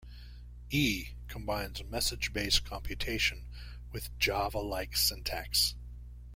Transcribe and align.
E 0.71 1.09
combines 1.27 1.83
message-based 1.83 2.65
computation 2.65 3.45
with 3.91 4.09
Java-like 4.17 4.97
syntax. 4.97 5.75